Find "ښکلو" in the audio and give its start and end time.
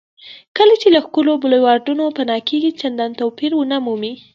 1.05-1.31